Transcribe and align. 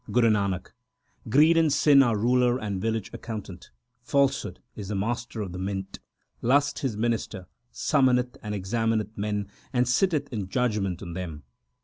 Guru 0.11 0.31
Nanak 0.31 0.71
Greed 1.29 1.57
and 1.57 1.71
sin 1.71 2.01
are 2.01 2.17
ruler 2.17 2.57
and 2.59 2.81
village 2.81 3.11
accountant; 3.13 3.69
falsehood 4.01 4.59
is 4.75 4.91
master 4.91 5.41
of 5.41 5.51
the 5.51 5.59
mint. 5.59 5.99
Lust, 6.41 6.79
his 6.79 6.97
minister, 6.97 7.45
summoneth 7.71 8.35
and 8.41 8.55
examineth 8.55 9.15
men, 9.15 9.47
and 9.71 9.87
sitteth 9.87 10.33
in 10.33 10.49
judgement 10.49 11.03
on 11.03 11.13
them. 11.13 11.43